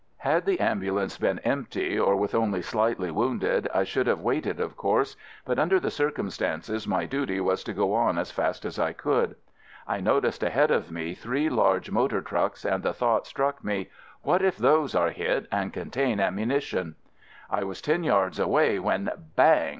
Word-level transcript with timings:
Had 0.17 0.45
the 0.45 0.59
ambulance 0.59 1.19
been 1.19 1.37
empty, 1.43 1.99
or 1.99 2.15
with 2.15 2.33
only 2.33 2.63
slightly 2.63 3.11
wounded, 3.11 3.67
I 3.71 3.83
should 3.83 4.07
have 4.07 4.19
waited, 4.19 4.59
of 4.59 4.75
course, 4.75 5.15
but 5.45 5.59
under 5.59 5.79
the 5.79 5.91
circumstances 5.91 6.87
my 6.87 7.05
duty 7.05 7.39
was 7.39 7.63
to 7.65 7.73
go 7.73 7.93
on 7.93 8.17
as 8.17 8.31
fast 8.31 8.65
as 8.65 8.79
I 8.79 8.93
could. 8.93 9.35
I 9.87 9.99
noticed 10.01 10.41
ahead 10.41 10.71
of 10.71 10.89
me 10.89 11.09
90 11.09 11.09
AMERICAN 11.09 11.11
AMBULANCE 11.11 11.21
three 11.23 11.49
large 11.51 11.91
motor 11.91 12.21
trucks 12.23 12.65
and 12.65 12.81
the 12.81 12.93
thought 12.93 13.27
struck 13.27 13.63
me: 13.63 13.91
"What 14.23 14.41
if 14.41 14.57
those 14.57 14.95
are 14.95 15.11
hit 15.11 15.45
and 15.51 15.71
contain 15.71 16.19
ammunition." 16.19 16.95
I 17.47 17.63
was 17.63 17.79
ten 17.79 18.03
yards 18.03 18.39
away 18.39 18.79
when— 18.79 19.07
hang 19.37 19.69